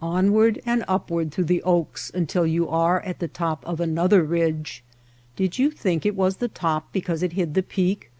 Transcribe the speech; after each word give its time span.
Snoio. 0.00 0.06
Onward 0.12 0.62
and 0.64 0.82
upward 0.88 1.30
through 1.30 1.44
the 1.44 1.62
oaks 1.62 2.10
until 2.14 2.46
you 2.46 2.66
are 2.70 3.04
on 3.04 3.14
the 3.18 3.28
top 3.28 3.62
of 3.66 3.80
another 3.80 4.22
ridge. 4.22 4.82
Did 5.36 5.58
you 5.58 5.70
think 5.70 6.06
it 6.06 6.16
was 6.16 6.38
the 6.38 6.48
top 6.48 6.90
because 6.90 7.22
it 7.22 7.34
hid 7.34 7.52
the 7.52 7.62
peak 7.62 8.10